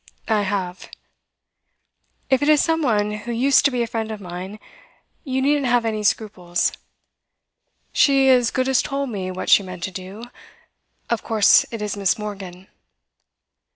[0.27, 0.89] 'I have.'
[2.31, 4.57] 'If it is some one who used to be a friend of mine,
[5.23, 6.71] you needn't have any scruples.
[7.93, 10.23] She as good as told me what she meant to do.
[11.11, 12.17] Of course it is Miss.
[12.17, 12.65] Morgan?